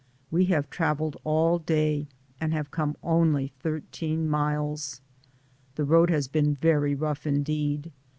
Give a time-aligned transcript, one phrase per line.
[0.31, 2.07] We have traveled all day,
[2.39, 4.99] and have come only thirteen miles.
[5.75, 7.91] The road has been very rough indeed.